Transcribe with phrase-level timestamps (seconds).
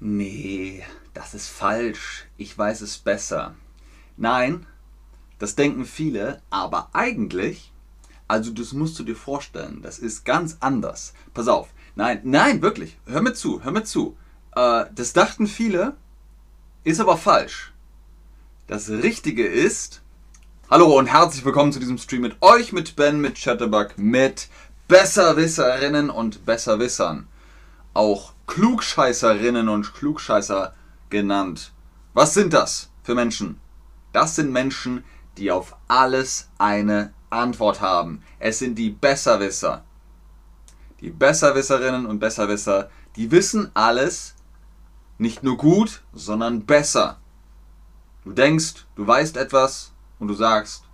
[0.00, 2.26] Nee, das ist falsch.
[2.36, 3.56] Ich weiß es besser.
[4.16, 4.66] Nein,
[5.38, 7.72] das denken viele, aber eigentlich,
[8.28, 11.14] also das musst du dir vorstellen, das ist ganz anders.
[11.34, 11.68] Pass auf.
[11.96, 12.96] Nein, nein, wirklich.
[13.06, 14.16] Hör mir zu, hör mir zu.
[14.54, 15.96] Äh, das dachten viele,
[16.84, 17.72] ist aber falsch.
[18.68, 20.02] Das Richtige ist.
[20.70, 24.48] Hallo und herzlich willkommen zu diesem Stream mit euch, mit Ben, mit Chatterbug, mit
[24.86, 27.26] Besserwisserinnen und Besserwissern.
[27.94, 30.74] Auch Klugscheißerinnen und Klugscheißer
[31.10, 31.72] genannt.
[32.14, 33.60] Was sind das für Menschen?
[34.12, 35.04] Das sind Menschen,
[35.36, 38.22] die auf alles eine Antwort haben.
[38.40, 39.84] Es sind die Besserwisser.
[41.00, 44.34] Die Besserwisserinnen und Besserwisser, die wissen alles
[45.18, 47.18] nicht nur gut, sondern besser.
[48.24, 50.84] Du denkst, du weißt etwas und du sagst,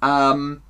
[0.00, 0.62] ähm,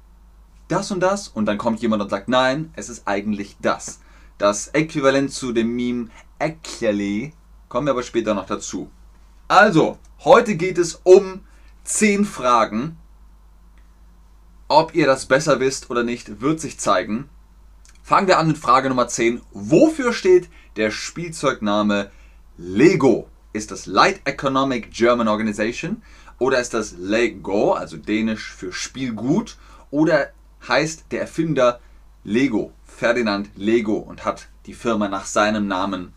[0.69, 4.01] das und das und dann kommt jemand und sagt, nein, es ist eigentlich das.
[4.41, 6.09] Das Äquivalent zu dem Meme
[6.39, 7.35] Actually
[7.69, 8.91] kommen wir aber später noch dazu.
[9.49, 11.43] Also, heute geht es um
[11.85, 12.97] 10 Fragen.
[14.67, 17.29] Ob ihr das besser wisst oder nicht, wird sich zeigen.
[18.03, 19.43] Fangen wir an mit Frage Nummer 10.
[19.53, 22.11] Wofür steht der Spielzeugname
[22.57, 23.29] Lego?
[23.53, 26.03] Ist das Light Economic German Organization
[26.39, 29.59] oder ist das Lego, also dänisch für Spielgut,
[29.91, 30.31] oder
[30.67, 31.79] heißt der Erfinder
[32.25, 32.73] Lego?
[32.85, 36.13] Ferdinand Lego und hat die Firma nach seinem Namen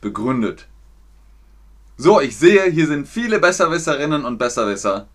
[0.00, 0.68] begründet.
[1.96, 5.08] So, ich sehe, hier sind viele Besserwisserinnen und Besserwisser.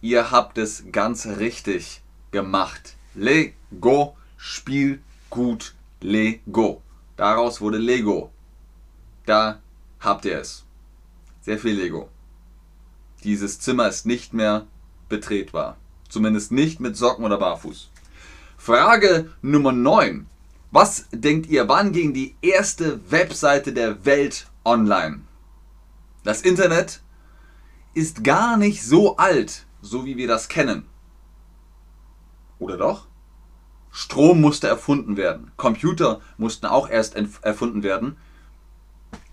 [0.00, 2.96] Ihr habt es ganz richtig gemacht.
[3.14, 5.00] Lego, Spiel
[5.30, 6.82] gut Lego.
[7.16, 8.32] Daraus wurde Lego.
[9.24, 9.60] Da
[10.00, 10.64] habt ihr es.
[11.42, 12.08] Sehr viel Lego.
[13.22, 14.66] Dieses Zimmer ist nicht mehr
[15.08, 15.76] betretbar.
[16.08, 17.91] Zumindest nicht mit Socken oder Barfuß.
[18.64, 20.28] Frage Nummer 9.
[20.70, 25.22] Was denkt ihr, wann ging die erste Webseite der Welt online?
[26.22, 27.02] Das Internet
[27.92, 30.86] ist gar nicht so alt, so wie wir das kennen.
[32.60, 33.08] Oder doch?
[33.90, 35.50] Strom musste erfunden werden.
[35.56, 38.16] Computer mussten auch erst erfunden werden.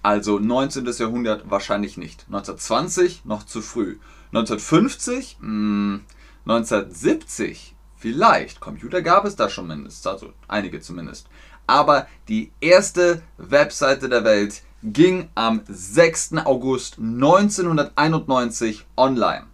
[0.01, 0.87] Also 19.
[0.97, 2.25] Jahrhundert wahrscheinlich nicht.
[2.29, 3.99] 1920 noch zu früh.
[4.31, 5.99] 1950, mh,
[6.47, 8.61] 1970 Vielleicht.
[8.61, 11.27] Computer gab es da schon mindestens, also einige zumindest.
[11.67, 16.37] Aber die erste Webseite der Welt ging am 6.
[16.45, 19.47] August 1991 online.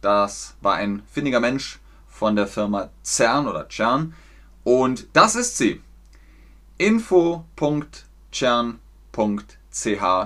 [0.00, 4.14] Das war ein findiger Mensch von der Firma CERN oder CERN.
[4.62, 5.82] Und das ist sie.
[6.78, 7.56] info.cern.ch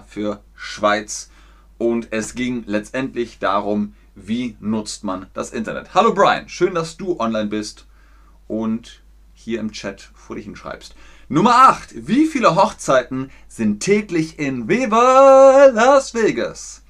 [0.07, 1.31] für Schweiz.
[1.79, 5.95] Und es ging letztendlich darum, wie nutzt man das Internet.
[5.95, 7.87] Hallo Brian, schön, dass du online bist
[8.49, 9.03] und
[9.35, 10.95] hier im Chat vor dich hinschreibst.
[11.29, 12.07] Nummer 8.
[12.07, 16.83] Wie viele Hochzeiten sind täglich in Viva Las Vegas?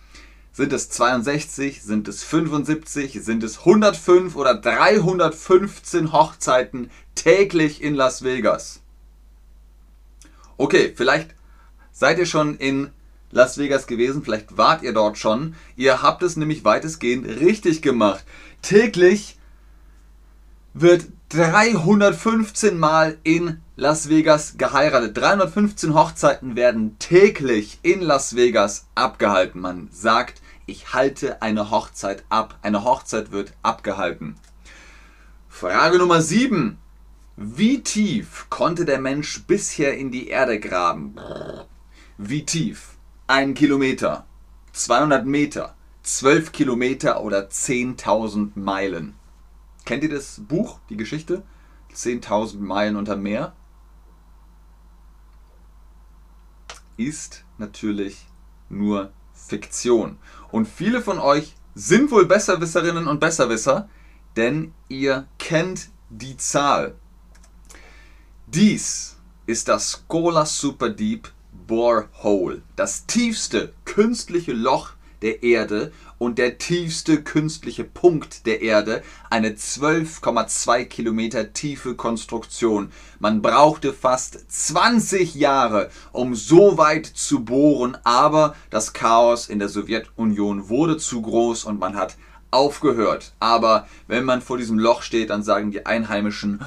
[0.53, 8.23] Sind es 62, sind es 75, sind es 105 oder 315 Hochzeiten täglich in Las
[8.23, 8.81] Vegas?
[10.59, 11.35] Okay, vielleicht
[11.93, 12.91] seid ihr schon in
[13.33, 14.23] Las Vegas gewesen.
[14.23, 15.57] Vielleicht wart ihr dort schon.
[15.75, 18.25] Ihr habt es nämlich weitestgehend richtig gemacht.
[18.61, 19.39] Täglich
[20.75, 25.17] wird 315 Mal in Las Vegas geheiratet.
[25.17, 29.61] 315 Hochzeiten werden täglich in Las Vegas abgehalten.
[29.61, 32.59] Man sagt, ich halte eine Hochzeit ab.
[32.63, 34.37] Eine Hochzeit wird abgehalten.
[35.49, 36.79] Frage Nummer 7.
[37.37, 41.17] Wie tief konnte der Mensch bisher in die Erde graben?
[42.19, 42.99] Wie tief?
[43.33, 44.27] 1 Kilometer,
[44.75, 49.15] 200 Meter, 12 Kilometer oder 10.000 Meilen.
[49.87, 51.43] Kennt ihr das Buch, die Geschichte?
[51.95, 53.55] 10.000 Meilen unter Meer?
[56.99, 58.27] Ist natürlich
[58.69, 60.19] nur Fiktion.
[60.51, 63.89] Und viele von euch sind wohl Besserwisserinnen und Besserwisser,
[64.37, 66.97] denn ihr kennt die Zahl.
[68.47, 69.17] Dies
[69.47, 77.23] ist das Schola Super Deep Borehole, das tiefste künstliche Loch der Erde und der tiefste
[77.23, 82.93] künstliche Punkt der Erde, eine 12,2 Kilometer tiefe Konstruktion.
[83.19, 89.69] Man brauchte fast 20 Jahre, um so weit zu bohren, aber das Chaos in der
[89.69, 92.17] Sowjetunion wurde zu groß und man hat
[92.53, 93.33] aufgehört.
[93.41, 96.61] Aber wenn man vor diesem Loch steht, dann sagen die Einheimischen,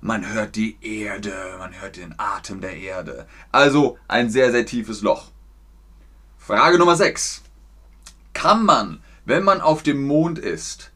[0.00, 3.26] man hört die Erde, man hört den Atem der Erde.
[3.50, 5.30] Also ein sehr, sehr tiefes Loch.
[6.38, 7.42] Frage Nummer 6.
[8.32, 10.90] Kann man, wenn man auf dem Mond ist,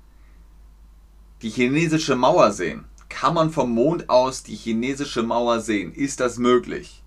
[1.43, 2.85] die chinesische Mauer sehen?
[3.09, 5.93] Kann man vom Mond aus die chinesische Mauer sehen?
[5.93, 7.03] Ist das möglich?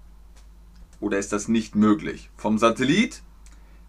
[1.00, 2.30] Oder ist das nicht möglich?
[2.36, 3.22] Vom Satellit?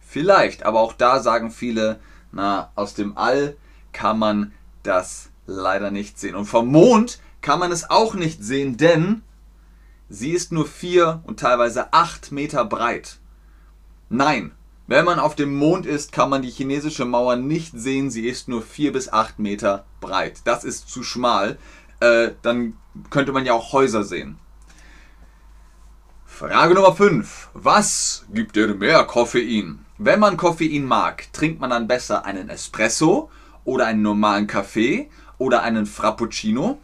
[0.00, 2.00] Vielleicht, aber auch da sagen viele,
[2.32, 3.56] na, aus dem All
[3.93, 6.35] kann man das leider nicht sehen.
[6.35, 9.23] Und vom Mond kann man es auch nicht sehen, denn
[10.09, 13.19] sie ist nur 4 und teilweise 8 Meter breit.
[14.09, 14.53] Nein,
[14.87, 18.11] wenn man auf dem Mond ist, kann man die chinesische Mauer nicht sehen.
[18.11, 20.41] Sie ist nur 4 bis 8 Meter breit.
[20.44, 21.59] Das ist zu schmal.
[22.00, 22.77] Äh, dann
[23.11, 24.38] könnte man ja auch Häuser sehen.
[26.27, 27.50] Frage Nummer 5.
[27.55, 29.85] Was gibt dir mehr Koffein?
[30.02, 33.31] Wenn man Koffein mag, trinkt man dann besser einen Espresso
[33.64, 36.79] oder einen normalen Kaffee oder einen Frappuccino?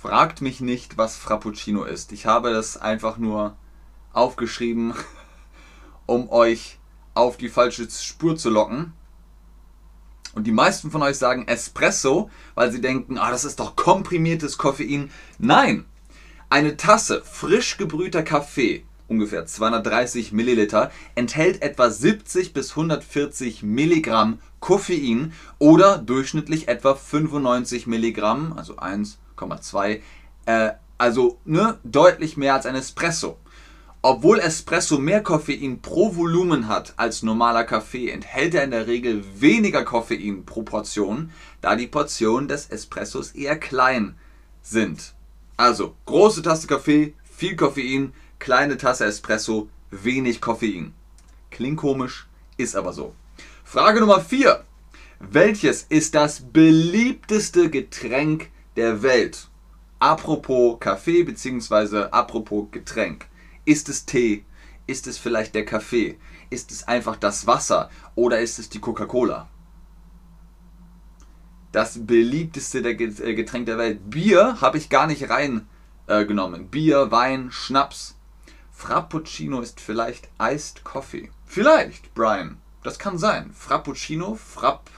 [0.00, 2.12] Fragt mich nicht, was Frappuccino ist.
[2.12, 3.56] Ich habe das einfach nur
[4.12, 4.94] aufgeschrieben,
[6.06, 6.78] um euch
[7.14, 8.92] auf die falsche Spur zu locken.
[10.34, 14.56] Und die meisten von euch sagen Espresso, weil sie denken, ah, das ist doch komprimiertes
[14.56, 15.10] Koffein.
[15.38, 15.84] Nein,
[16.48, 25.32] eine Tasse frisch gebrühter Kaffee, ungefähr 230 Milliliter, enthält etwa 70 bis 140 Milligramm Koffein
[25.58, 30.00] oder durchschnittlich etwa 95 Milligramm, also 1,2,
[30.46, 33.38] äh, also ne, deutlich mehr als ein Espresso.
[34.00, 39.24] Obwohl Espresso mehr Koffein pro Volumen hat als normaler Kaffee, enthält er in der Regel
[39.40, 44.14] weniger Koffein pro Portion, da die Portionen des Espressos eher klein
[44.62, 45.14] sind.
[45.56, 50.94] Also, große Tasse Kaffee, viel Koffein, kleine Tasse Espresso, wenig Koffein.
[51.50, 53.14] Klingt komisch, ist aber so.
[53.64, 54.64] Frage Nummer 4.
[55.20, 59.48] Welches ist das beliebteste Getränk der Welt?
[59.98, 62.04] Apropos Kaffee bzw.
[62.10, 63.26] apropos Getränk.
[63.64, 64.44] Ist es Tee?
[64.86, 66.18] Ist es vielleicht der Kaffee?
[66.50, 67.90] Ist es einfach das Wasser?
[68.14, 69.48] Oder ist es die Coca-Cola?
[71.72, 74.08] Das beliebteste äh, Getränk der Welt.
[74.08, 76.62] Bier habe ich gar nicht reingenommen.
[76.62, 78.17] Äh, Bier, Wein, Schnaps.
[78.78, 81.30] Frappuccino ist vielleicht Iced Coffee.
[81.44, 82.58] Vielleicht, Brian.
[82.84, 83.50] Das kann sein.
[83.52, 84.88] Frappuccino, Frapp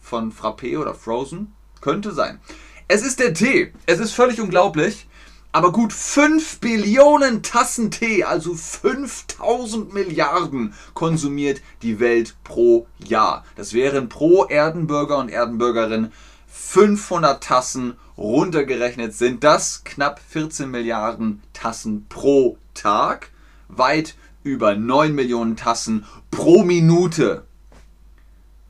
[0.00, 1.52] von Frappé oder Frozen.
[1.80, 2.38] Könnte sein.
[2.86, 3.72] Es ist der Tee.
[3.86, 5.08] Es ist völlig unglaublich.
[5.50, 13.44] Aber gut 5 Billionen Tassen Tee, also 5000 Milliarden, konsumiert die Welt pro Jahr.
[13.56, 16.12] Das wären pro Erdenbürger und Erdenbürgerin
[16.46, 23.30] 500 Tassen runtergerechnet sind das knapp 14 Milliarden Tassen pro Tag,
[23.68, 27.44] weit über 9 Millionen Tassen pro Minute.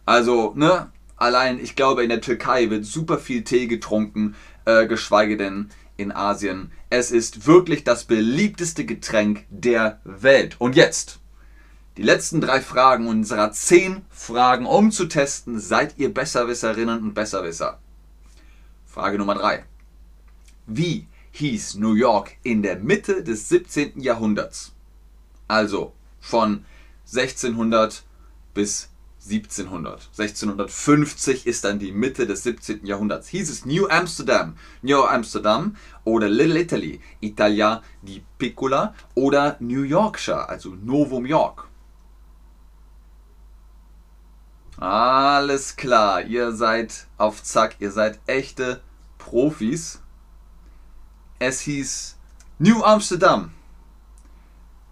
[0.06, 5.36] Also, ne, allein ich glaube in der Türkei wird super viel Tee getrunken, äh, geschweige
[5.36, 6.72] denn in Asien.
[6.90, 10.56] Es ist wirklich das beliebteste Getränk der Welt.
[10.58, 11.20] Und jetzt
[11.96, 17.78] die letzten drei Fragen unserer zehn Fragen, um zu testen, seid ihr Besserwisserinnen und Besserwisser.
[18.86, 19.64] Frage Nummer drei.
[20.66, 24.00] Wie hieß New York in der Mitte des 17.
[24.00, 24.72] Jahrhunderts?
[25.48, 26.64] Also von
[27.06, 28.04] 1600
[28.54, 28.88] bis
[29.24, 30.10] 1700.
[30.16, 32.86] 1650 ist dann die Mitte des 17.
[32.86, 33.28] Jahrhunderts.
[33.28, 40.48] Hieß es New Amsterdam, New Amsterdam oder Little Italy, Italia di Piccola oder New Yorkshire,
[40.48, 41.66] also Novum York.
[44.76, 48.82] Alles klar, ihr seid auf Zack, ihr seid echte
[49.18, 50.00] Profis.
[51.46, 52.16] Es hieß
[52.58, 53.50] New Amsterdam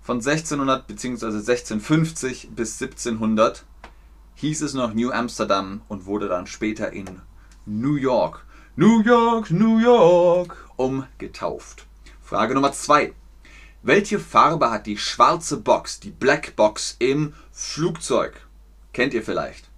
[0.03, 1.25] von 1600 bzw.
[1.29, 3.65] 1650 bis 1700
[4.35, 7.23] hieß es noch New Amsterdam und wurde dann später in
[7.65, 8.45] New York,
[8.77, 11.87] New York, New York umgetauft.
[12.23, 13.15] Frage Nummer 2.
[13.83, 18.47] Welche Farbe hat die schwarze Box, die Black Box im Flugzeug?
[18.93, 19.71] Kennt ihr vielleicht?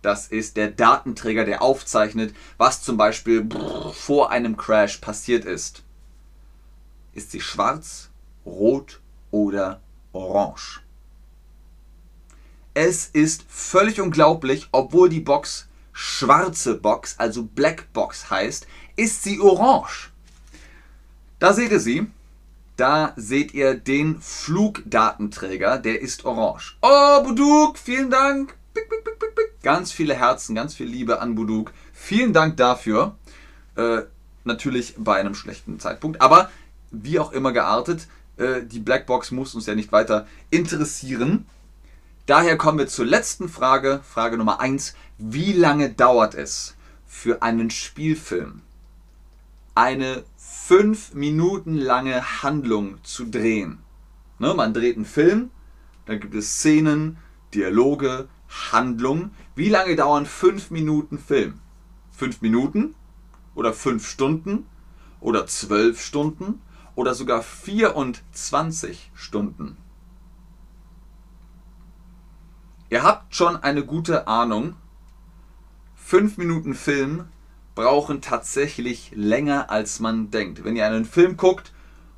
[0.00, 3.46] Das ist der Datenträger, der aufzeichnet, was zum Beispiel
[3.92, 5.83] vor einem Crash passiert ist.
[7.14, 8.10] Ist sie schwarz,
[8.44, 9.80] rot oder
[10.12, 10.82] orange?
[12.74, 18.66] Es ist völlig unglaublich, obwohl die Box schwarze Box, also Black Box heißt,
[18.96, 20.10] ist sie orange.
[21.38, 22.06] Da seht ihr sie.
[22.76, 26.76] Da seht ihr den Flugdatenträger, der ist orange.
[26.82, 28.56] Oh, Buduk, vielen Dank.
[29.62, 31.72] Ganz viele Herzen, ganz viel Liebe an Buduk.
[31.92, 33.14] Vielen Dank dafür.
[33.76, 34.02] Äh,
[34.42, 36.50] natürlich bei einem schlechten Zeitpunkt, aber
[37.02, 41.46] wie auch immer geartet, äh, die Blackbox muss uns ja nicht weiter interessieren.
[42.26, 44.94] Daher kommen wir zur letzten Frage, Frage Nummer 1.
[45.18, 48.62] Wie lange dauert es für einen Spielfilm,
[49.74, 53.80] eine fünf Minuten lange Handlung zu drehen?
[54.38, 55.50] Ne, man dreht einen Film,
[56.06, 57.18] dann gibt es Szenen,
[57.54, 58.28] Dialoge,
[58.72, 59.30] Handlung.
[59.54, 61.60] Wie lange dauern fünf Minuten Film?
[62.10, 62.94] Fünf Minuten
[63.54, 64.66] oder fünf Stunden
[65.20, 66.60] oder zwölf Stunden
[66.94, 69.76] oder sogar 24 Stunden.
[72.90, 74.76] Ihr habt schon eine gute Ahnung,
[75.96, 77.24] 5 Minuten Film
[77.74, 80.64] brauchen tatsächlich länger als man denkt.
[80.64, 81.72] Wenn ihr einen Film guckt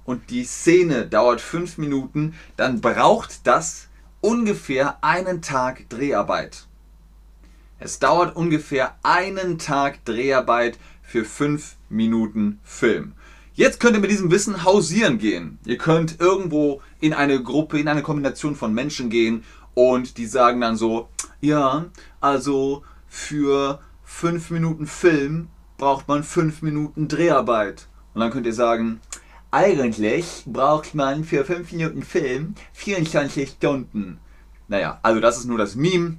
[0.04, 3.88] und die Szene dauert 5 Minuten, dann braucht das
[4.20, 6.66] ungefähr einen Tag Dreharbeit.
[7.78, 13.14] Es dauert ungefähr einen Tag Dreharbeit für 5 Minuten Film.
[13.56, 15.58] Jetzt könnt ihr mit diesem Wissen hausieren gehen.
[15.64, 20.60] Ihr könnt irgendwo in eine Gruppe, in eine Kombination von Menschen gehen und die sagen
[20.60, 21.08] dann so,
[21.40, 21.86] ja,
[22.20, 25.48] also für 5 Minuten Film
[25.78, 27.88] braucht man 5 Minuten Dreharbeit.
[28.12, 29.00] Und dann könnt ihr sagen,
[29.50, 34.18] eigentlich braucht man für 5 Minuten Film 24 Stunden.
[34.68, 36.18] Naja, also das ist nur das Meme,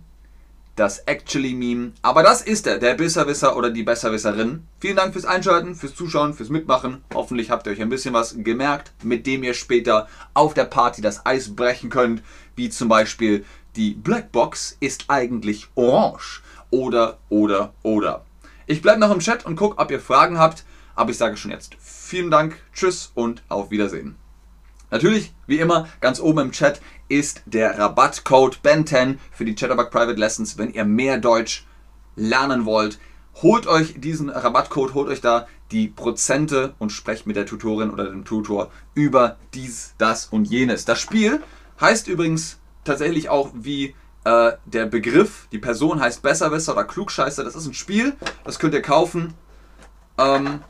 [0.78, 1.92] das Actually-Meme.
[2.02, 4.66] Aber das ist er, der Besserwisser oder die Besserwisserin.
[4.80, 7.04] Vielen Dank fürs Einschalten, fürs Zuschauen, fürs Mitmachen.
[7.14, 11.02] Hoffentlich habt ihr euch ein bisschen was gemerkt, mit dem ihr später auf der Party
[11.02, 12.22] das Eis brechen könnt.
[12.56, 13.44] Wie zum Beispiel,
[13.76, 16.42] die Blackbox ist eigentlich orange.
[16.70, 18.26] Oder, oder, oder.
[18.68, 20.64] Ich bleibe noch im Chat und gucke, ob ihr Fragen habt.
[20.96, 24.16] Aber ich sage schon jetzt vielen Dank, tschüss und auf Wiedersehen.
[24.90, 30.20] Natürlich, wie immer, ganz oben im Chat ist der Rabattcode BEN10 für die Chatterbug Private
[30.20, 31.66] Lessons, wenn ihr mehr Deutsch
[32.16, 33.00] lernen wollt.
[33.42, 38.06] Holt euch diesen Rabattcode, holt euch da die Prozente und sprecht mit der Tutorin oder
[38.06, 40.86] dem Tutor über dies, das und jenes.
[40.86, 41.44] Das Spiel
[41.80, 47.44] heißt übrigens tatsächlich auch wie äh, der Begriff, die Person heißt Besserwisser oder Klugscheißer.
[47.44, 49.34] Das ist ein Spiel, das könnt ihr kaufen.
[50.18, 50.62] Ähm,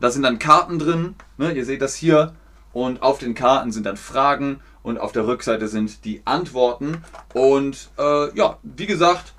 [0.00, 1.14] da sind dann Karten drin.
[1.36, 1.52] Ne?
[1.52, 2.34] Ihr seht das hier.
[2.76, 7.02] Und auf den Karten sind dann Fragen und auf der Rückseite sind die Antworten.
[7.32, 9.32] Und äh, ja, wie gesagt,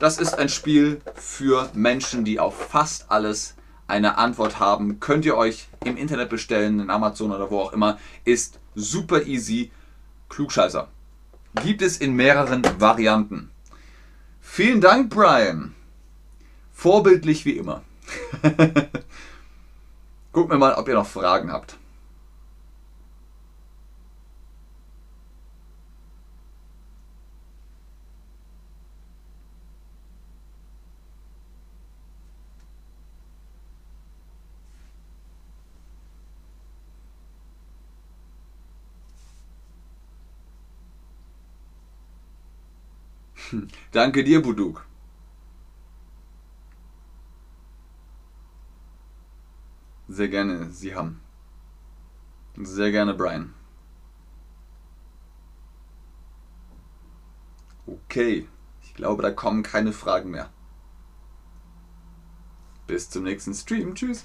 [0.00, 3.54] das ist ein Spiel für Menschen, die auf fast alles
[3.86, 4.98] eine Antwort haben.
[4.98, 7.96] Könnt ihr euch im Internet bestellen, in Amazon oder wo auch immer.
[8.24, 9.70] Ist super easy.
[10.28, 10.88] Klugscheißer.
[11.62, 13.52] Gibt es in mehreren Varianten.
[14.40, 15.76] Vielen Dank, Brian.
[16.72, 17.82] Vorbildlich wie immer.
[20.32, 21.76] Gucken wir mal, ob ihr noch Fragen habt.
[43.92, 44.86] Danke dir, Buduk.
[50.08, 51.20] Sehr gerne, Sie haben.
[52.56, 53.52] Sehr gerne, Brian.
[57.86, 58.46] Okay,
[58.82, 60.50] ich glaube, da kommen keine Fragen mehr.
[62.86, 63.94] Bis zum nächsten Stream.
[63.94, 64.24] Tschüss.